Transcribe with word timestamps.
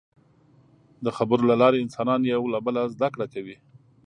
د 1.05 1.07
خبرو 1.17 1.43
له 1.51 1.55
لارې 1.61 1.83
انسانان 1.85 2.21
یو 2.33 2.43
له 2.53 2.59
بله 2.65 2.81
زدهکړه 2.93 3.25
کوي. 3.33 3.57